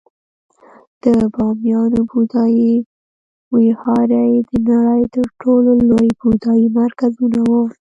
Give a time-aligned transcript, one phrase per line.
[1.03, 2.71] د بامیانو بودایي
[3.53, 7.63] ویهارې د نړۍ تر ټولو لوی بودایي مرکزونه وو